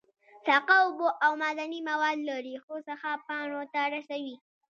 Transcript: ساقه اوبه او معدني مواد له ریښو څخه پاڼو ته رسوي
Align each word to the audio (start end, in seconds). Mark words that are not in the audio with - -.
ساقه 0.45 0.73
اوبه 0.83 1.07
او 1.25 1.31
معدني 1.41 1.79
مواد 1.89 2.17
له 2.27 2.35
ریښو 2.45 2.77
څخه 2.89 3.09
پاڼو 3.27 3.61
ته 3.73 3.81
رسوي 3.95 4.35